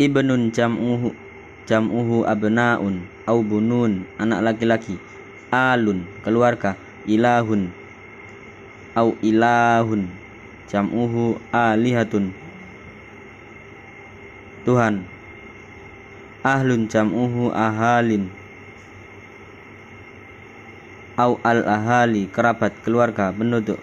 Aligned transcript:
ibnun 0.00 0.52
jam'uhu 0.52 1.12
jam'uhu 1.66 2.26
abnaun 2.26 3.06
au 3.26 3.38
bunun 3.42 4.02
anak 4.18 4.40
laki-laki. 4.52 4.96
Alun 5.52 6.08
keluarga. 6.24 6.80
Ilahun 7.04 7.68
au 8.96 9.16
ilahun 9.20 10.08
jam'uhu 10.70 11.36
alihatun. 11.52 12.32
Tuhan. 14.64 15.04
Ahlun 16.42 16.88
jam'uhu 16.88 17.52
ahalin. 17.52 18.32
Au 21.20 21.36
al 21.44 21.62
ahali 21.68 22.26
kerabat 22.32 22.72
keluarga 22.80 23.30
penduduk. 23.30 23.78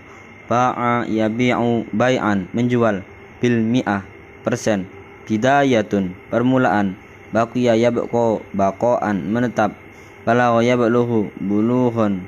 Ba'a 0.50 1.06
yabi'u 1.06 1.86
bai'an 1.94 2.50
menjual 2.58 3.06
bil 3.38 3.62
mi'ah 3.62 4.02
persen 4.42 4.90
bidayatun 5.30 6.18
permulaan. 6.34 6.98
Baqiya 7.30 7.78
yabqa 7.78 8.42
baqaan 8.58 9.30
menetap. 9.30 9.78
Balagha 10.26 10.66
yabluhu 10.66 11.30
bulughun. 11.38 12.26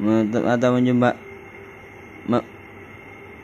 Menetap 0.00 0.42
atau 0.48 0.80
menjumpa 0.80 1.12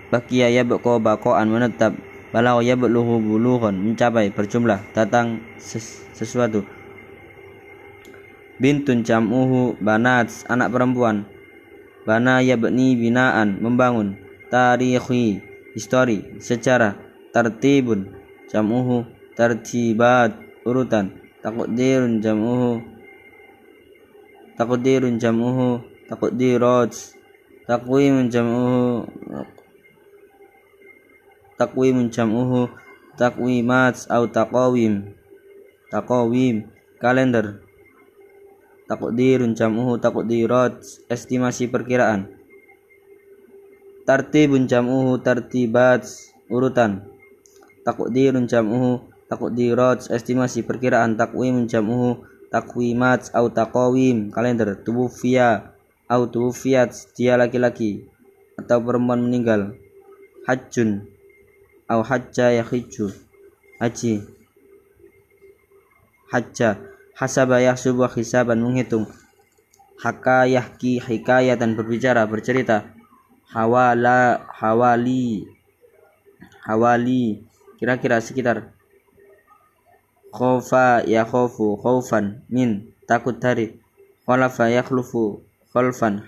baqiya 0.09 0.49
yabqa 0.49 0.97
baqaan 0.97 1.53
menetap. 1.53 1.93
Balagha 2.33 2.65
yabluhu 2.65 3.21
bulughun 3.21 3.77
mencapai 3.77 4.33
berjumlah 4.33 4.81
datang 4.97 5.45
ses 5.61 6.09
sesuatu. 6.17 6.65
Bintun 8.57 9.05
jam'uhu 9.05 9.77
banat 9.85 10.33
anak 10.49 10.73
perempuan. 10.73 11.29
Bana 12.09 12.41
yabni 12.41 12.97
binaan 12.97 13.61
membangun. 13.61 14.17
Tarikhi 14.49 15.43
histori 15.75 16.39
sejarah 16.39 16.95
tartibun 17.35 18.24
jam'uhu 18.51 19.05
tartibat 19.35 20.39
urutan. 20.65 21.13
Takdirun 21.45 22.25
jam'uhu. 22.25 22.81
Takdirun 24.57 25.21
jam'uhu. 25.21 25.85
Takdirat 26.09 26.93
takwimun 27.69 28.33
jam'uhu. 28.33 29.05
Takwimun 31.61 32.09
jam'uhu. 32.09 32.73
Takwimat 33.15 34.09
atau 34.11 34.27
taqawim 34.27 35.15
taqawim 35.93 36.67
kalender. 36.97 37.61
Takdirun 38.89 39.53
jam'uhu. 39.53 40.01
Takdirat 40.01 40.81
estimasi 41.13 41.69
perkiraan. 41.69 42.33
Tartibun 44.05 44.69
jam'uhu 44.69 45.21
tartibat 45.21 46.05
urutan 46.53 47.14
takdirun 47.85 48.49
jam'uhu 48.49 49.05
takdirat 49.29 50.09
estimasi 50.11 50.65
perkiraan 50.65 51.15
takwim 51.15 51.69
jam'uhu 51.69 52.25
takwimat 52.49 53.29
atau 53.31 53.51
taqawim. 53.51 54.33
Kalender 54.35 54.79
tubuh 54.81 55.13
via 55.23 55.75
au 56.09 56.29
tubufiat 56.29 56.95
dia 57.17 57.35
laki-laki 57.35 58.07
atau 58.57 58.79
perempuan 58.81 59.25
meninggal. 59.27 59.75
Hajjun 60.45 61.09
au 61.89 62.01
hajja 62.05 62.53
yahiju 62.61 63.11
haji. 63.81 64.25
Hajja 66.31 66.81
hasaba 67.15 67.61
yahsubu 67.63 68.05
hisaban 68.11 68.61
menghitung 68.61 69.07
hakayahki 70.01 71.01
hikayatan 71.01 71.75
berbicara 71.75 72.29
bercerita. 72.29 72.91
Hawala 73.55 74.51
hawali 74.51 75.47
hawali 76.67 77.45
kira-kira 77.85 78.17
sekitar. 78.25 78.73
Khofa 80.33 81.05
ya 81.05 81.29
khofu 81.29 81.77
khaufan 81.77 82.41
min 82.49 82.89
takut 83.05 83.37
dari 83.37 83.77
khalafa 84.25 84.73
yakhlufu 84.73 85.45
khalfan 85.69 86.25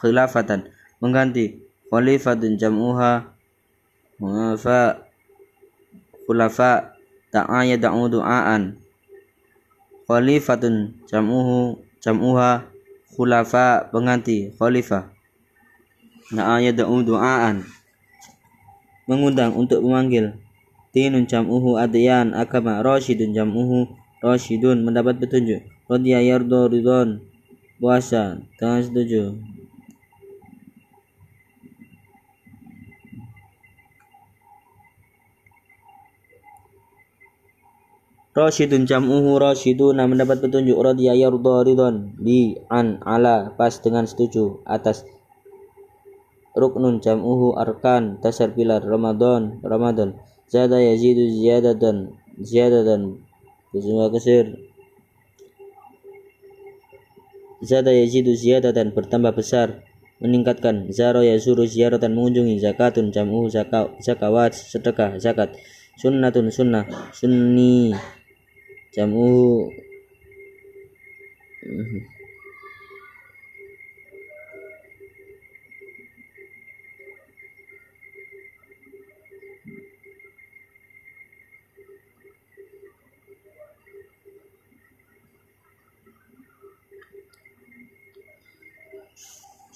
khilafatan. 0.00 0.72
Mengganti 1.04 1.60
khalifatun 1.92 2.56
jam'uha 2.56 3.36
fa 4.56 4.78
khulafa 6.24 6.96
ta'aya 7.28 7.76
da'u 7.76 8.08
du'aan 8.08 8.80
khalifatun 10.08 11.04
jam'uhu 11.04 11.84
jam'uha 12.00 12.64
khulafa 13.12 13.92
pengganti 13.92 14.48
khalifah 14.56 15.12
nah 16.32 16.56
da'u 16.64 17.04
du'aan 17.04 17.60
mengundang 19.04 19.52
untuk 19.52 19.84
memanggil 19.84 20.32
dinun 20.92 21.24
jam'uhu 21.24 21.80
adyan 21.80 22.36
agama 22.36 22.84
rasyidun 22.84 23.32
jam'uhu 23.32 23.88
rasyidun 24.20 24.84
mendapat 24.84 25.18
petunjuk 25.18 25.64
radiya 25.88 26.20
yardo 26.20 26.68
ridon 26.68 27.24
puasa 27.80 28.38
dengan 28.60 28.80
setuju 28.84 29.40
Rasyidun 38.32 38.88
jam'uhu 38.88 39.36
rasyiduna 39.36 40.08
mendapat 40.08 40.40
petunjuk 40.40 40.80
radhiya 40.80 41.12
yarda 41.12 41.68
ridon 41.68 42.16
bi 42.16 42.56
an 42.72 42.96
ala 43.04 43.52
pas 43.60 43.76
dengan 43.76 44.08
setuju 44.08 44.64
atas 44.64 45.04
ruknun 46.56 47.04
jam'uhu 47.04 47.52
arkan 47.60 48.24
dasar 48.24 48.48
pilar 48.56 48.80
Ramadan 48.80 49.60
Ramadan 49.60 50.16
zada 50.52 50.76
yazidu 50.76 51.24
ziyadatan 51.32 51.96
ziyadatan 52.36 53.24
berjumlah 53.72 54.12
kesir 54.12 54.46
zada 57.64 57.94
yazidu 57.94 58.36
ziyadatan 58.36 58.92
bertambah 58.92 59.32
besar. 59.32 59.86
Meningkatkan. 60.22 60.86
Zaro 60.94 61.26
yazuru 61.26 61.66
ziyaratan 61.66 62.14
mengunjungi 62.14 62.62
zakatun 62.62 63.10
jam'uhu 63.10 63.50
zakawat 63.98 64.54
sedekah 64.54 65.18
zakat. 65.18 65.50
Sunnatun 65.98 66.46
sunnah. 66.46 66.86
Sunni 67.10 67.90
jamu 68.94 69.66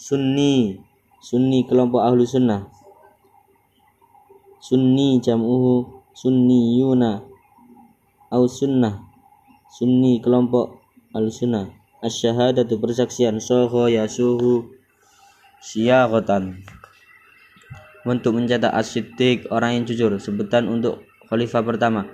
Sunni. 0.06 0.78
Sunni 1.18 1.66
kelompok 1.66 1.98
ahlu 1.98 2.22
sunnah. 2.22 2.70
Sunni 4.62 5.18
jam'uhu 5.18 5.82
Sunniyuna 6.14 7.26
Au 8.30 8.46
sunnah. 8.46 9.02
Sunni 9.66 10.22
kelompok 10.22 10.78
al-sunnah 11.10 11.74
Asyhadatu 12.06 12.78
persaksian. 12.78 13.42
Soho 13.42 13.90
yasuhu 13.90 14.70
siyagatan 15.58 16.62
untuk 18.06 18.38
mencetak 18.38 18.70
asyidik 18.78 19.50
orang 19.50 19.82
yang 19.82 19.84
jujur. 19.90 20.14
Sebutan 20.22 20.70
untuk 20.70 21.02
khalifah 21.26 21.66
pertama. 21.66 22.06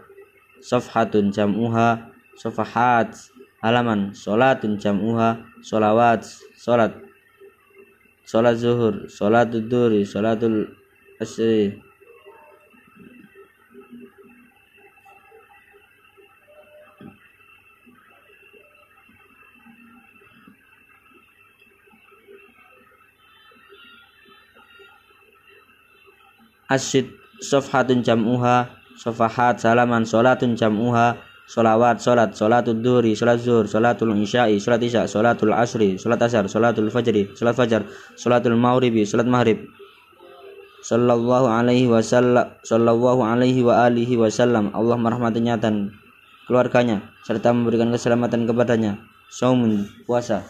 Sofhatun 0.65 1.29
jam'uha 1.29 2.09
sofahat 2.41 3.13
halaman. 3.61 4.17
Solatun 4.17 4.81
jam'uha 4.81 5.45
solawat 5.61 6.25
solat 6.57 7.12
solat 8.23 8.57
zuhur 8.59 9.07
solatul 9.11 9.67
duri 9.67 10.03
solatul 10.07 10.71
asri. 11.21 11.77
Asyid 26.73 27.05
sofhatun 27.45 28.01
jam'uha 28.01 28.65
sofahat 28.97 29.61
salaman 29.61 30.09
solatun 30.09 30.57
jam'uha 30.57 31.21
solawat 31.47 31.99
solat 31.99 32.33
solatul 32.33 32.79
duri 32.81 33.13
solat 33.19 33.43
zuhur 33.43 33.67
solatul 33.67 34.15
isya'i 34.17 34.63
solat 34.63 34.81
isya 34.83 35.05
solatul 35.11 35.53
asri 35.53 35.99
solat 35.99 36.23
asar 36.23 36.47
solatul 36.47 36.89
fajri 36.89 37.29
solat 37.35 37.55
fajar 37.59 37.83
solatul 38.17 38.57
maghribi 38.57 39.03
solat 39.05 39.27
maghrib. 39.29 39.67
Sallallahu 40.83 41.47
alaihi 41.47 41.87
wasallam 41.87 42.59
sallallahu 42.67 43.23
alaihi 43.23 43.63
wa 43.63 43.87
alihi 43.87 44.19
wasallam. 44.19 44.75
Allah 44.75 44.99
merahmatinya 44.99 45.55
dan 45.55 45.95
keluarganya 46.51 47.07
serta 47.23 47.55
memberikan 47.55 47.95
keselamatan 47.95 48.51
kepadanya. 48.51 48.99
Saumun 49.31 49.87
puasa. 50.11 50.43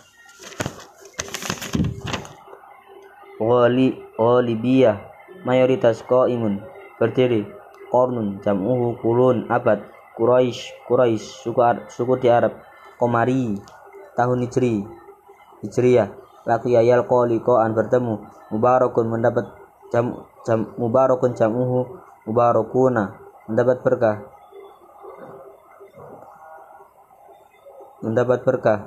Wali 3.37 3.93
walibiyah 4.17 4.97
mayoritas 5.45 6.01
imun 6.09 6.63
berdiri 6.97 7.45
kornun 7.93 8.41
jam'uhu 8.41 8.97
kulun 9.03 9.51
abad 9.51 9.85
Quraisy 10.13 10.89
Quraisy 10.89 11.25
suku 11.45 11.61
Ar 11.65 11.89
suku 11.89 12.21
di 12.21 12.29
Arab 12.29 12.53
Komari 13.01 13.57
tahun 14.13 14.45
Hijri 14.45 14.85
Hijriyah. 15.63 16.09
Laku 16.43 16.75
yayal 16.75 17.07
ko 17.07 17.23
an 17.59 17.71
bertemu 17.71 18.19
mubarakun 18.51 19.07
mendapat 19.07 19.47
jam, 19.95 20.27
jam 20.43 20.75
mubarakun 20.75 21.39
jamuhu 21.39 22.03
mubarakuna 22.27 23.15
mendapat 23.47 23.79
berkah. 23.87 24.17
Mendapat 28.03 28.43
berkah. 28.43 28.81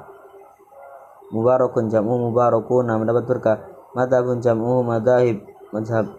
Mubarakun 1.31 1.87
jamu 1.87 2.19
mubarakuna 2.27 2.99
mendapat 2.99 3.23
berkah. 3.23 3.57
Madhabun 3.95 4.43
jamu 4.43 4.83
madahib 4.83 5.47
madhab 5.71 6.11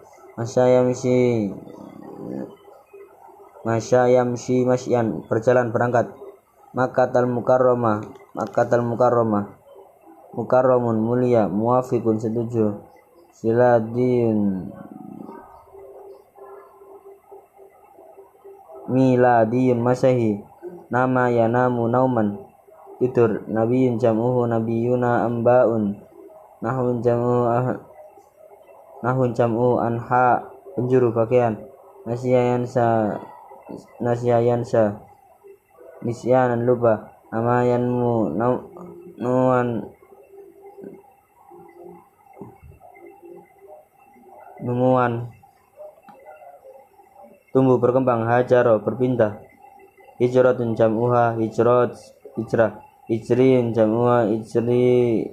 masyayamsi 3.67 4.63
masyayamsi 4.63 4.63
masyan. 4.63 5.27
Berjalan 5.27 5.75
berangkat. 5.75 6.15
Makatal 6.71 7.27
mukarramah. 7.27 8.07
Makatal 8.31 8.79
mukarramah. 8.79 9.51
Mukarramun 10.31 11.03
mulia 11.03 11.51
muafikun 11.51 12.15
setuju. 12.15 12.79
Siladin. 13.35 14.71
Miladiyun 18.87 19.83
masahi 19.83 20.39
nama 20.87 21.27
ya 21.27 21.51
namu 21.51 21.91
nauman. 21.91 22.39
Tidur. 23.03 23.43
Nabiyun 23.51 23.99
jam'uhu 23.99 24.47
nabiyuna 24.47 25.27
ambaun. 25.27 25.99
Nahun 26.63 27.03
jam'u 27.03 27.51
ah, 27.51 27.83
nahun 29.03 29.35
jam'u 29.35 29.83
anha. 29.83 30.55
Penjuru 30.79 31.11
pakaian 31.11 31.59
nasiyayansa 33.99 35.03
nisyanan 36.03 36.63
lupa. 36.63 37.11
Namayanmu 37.27 38.39
nuan 39.19 39.83
tumbuh 47.51 47.77
berkembang 47.81 48.23
hajaro 48.23 48.79
berpindah. 48.79 49.43
Hijratun 50.17 50.73
jam'uha 50.73 51.37
hijrat 51.37 51.93
hijrah. 52.39 52.81
Ijrin 53.07 53.71
jamua 53.71 54.27
ijri 54.27 55.31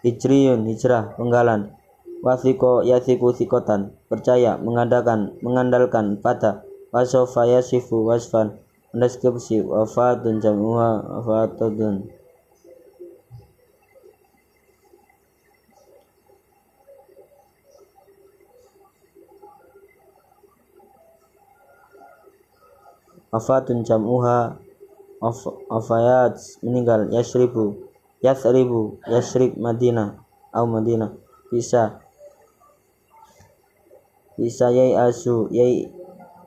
Hijriyun 0.00 0.64
hijrah 0.68 1.16
penggalan. 1.16 1.76
Wasiko 2.20 2.84
yasiku 2.84 3.32
sikotan 3.32 3.96
percaya 4.08 4.60
mengadakan 4.60 5.36
mengandalkan 5.40 6.20
pada. 6.20 6.64
Wasofa 6.90 7.46
yasifu 7.46 8.02
wasfan 8.02 8.58
mendeskripsi 8.90 9.62
wafatun 9.62 10.42
jamuha 10.42 10.98
wafatun 11.22 12.10
wafatun 23.30 23.86
jam'uha 23.86 24.58
wafayat 25.70 26.34
meninggal 26.66 27.06
yasribu 27.14 27.89
yasribu 28.20 29.00
yasrib 29.08 29.56
Madinah 29.56 30.20
au 30.52 30.64
Madinah. 30.68 31.16
Bisa. 31.50 32.00
Bisa 34.40 34.72
yai 34.72 34.96
asu 34.96 35.50
yai 35.52 35.92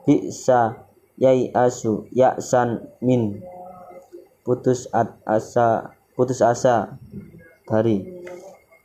bisa 0.02 0.88
yai 1.20 1.50
asu 1.54 2.08
yaksan 2.10 2.90
min. 2.98 3.42
Putus 4.44 4.90
asa 5.24 5.96
putus 6.18 6.44
asa 6.44 7.00
dari 7.64 8.04